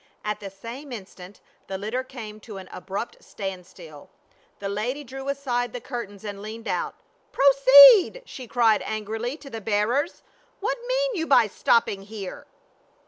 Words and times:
At 0.25 0.39
the 0.39 0.49
same 0.49 0.91
instant 0.91 1.41
the 1.67 1.77
litter 1.77 2.03
came 2.03 2.39
to 2.39 2.57
an 2.57 2.67
abrupt 2.71 3.23
standstill. 3.23 4.09
The 4.57 4.67
lady 4.67 5.03
drew 5.03 5.29
aside 5.29 5.73
the 5.73 5.79
curtains 5.79 6.23
and 6.23 6.41
leaned 6.41 6.67
out." 6.67 6.95
Pro 7.33 7.45
ceed!" 7.51 8.23
she 8.25 8.47
cried 8.47 8.81
angrily 8.83 9.37
to 9.37 9.49
the 9.51 9.61
bearers, 9.61 10.23
"what 10.59 10.79
mean 10.87 11.11
you 11.17 11.27
by 11.27 11.45
stopping 11.45 12.01
here?" 12.01 12.47